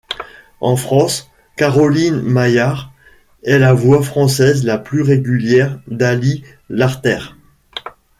En 0.61 0.77
France, 0.77 1.29
Caroline 1.57 2.21
Maillard 2.23 2.91
est 3.43 3.59
la 3.59 3.73
voix 3.75 4.01
française 4.01 4.63
la 4.63 4.79
plus 4.79 5.03
régulière 5.03 5.77
d'Ali 5.85 6.43
Larter. 6.71 7.19